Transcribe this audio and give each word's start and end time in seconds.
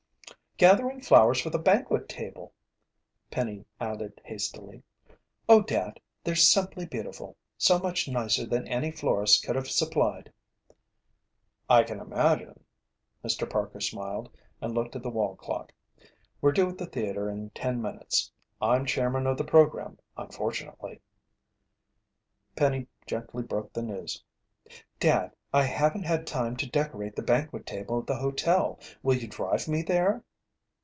"Gathering 0.57 1.01
flowers 1.01 1.41
for 1.41 1.49
the 1.49 1.57
banquet 1.57 2.07
table," 2.07 2.53
Penny 3.31 3.65
added 3.79 4.21
hastily. 4.23 4.83
"Oh, 5.49 5.63
Dad, 5.63 5.99
they're 6.23 6.35
simply 6.35 6.85
beautiful 6.85 7.35
so 7.57 7.79
much 7.79 8.07
nicer 8.07 8.45
than 8.45 8.67
any 8.67 8.91
florist 8.91 9.43
could 9.43 9.55
have 9.55 9.67
supplied." 9.67 10.31
"I 11.67 11.81
can 11.81 11.99
imagine." 11.99 12.63
Mr. 13.25 13.49
Parker 13.49 13.79
smiled 13.79 14.29
and 14.61 14.75
looked 14.75 14.95
at 14.95 15.01
the 15.01 15.09
wall 15.09 15.35
clock. 15.35 15.73
"We're 16.41 16.51
due 16.51 16.69
at 16.69 16.77
the 16.77 16.85
theater 16.85 17.27
in 17.27 17.49
ten 17.55 17.81
minutes. 17.81 18.31
I'm 18.61 18.85
chairman 18.85 19.25
of 19.25 19.39
the 19.39 19.43
program, 19.43 19.97
unfortunately." 20.15 21.01
Penny 22.55 22.85
gently 23.07 23.41
broke 23.41 23.73
the 23.73 23.81
news. 23.81 24.23
"Dad, 24.99 25.35
I 25.51 25.63
haven't 25.63 26.03
had 26.05 26.27
time 26.27 26.55
to 26.57 26.69
decorate 26.69 27.15
the 27.15 27.23
banquet 27.23 27.65
table 27.65 27.99
at 27.99 28.05
the 28.05 28.17
hotel. 28.17 28.79
Will 29.01 29.15
you 29.15 29.27
drive 29.27 29.67
me 29.67 29.81
there?" 29.81 30.23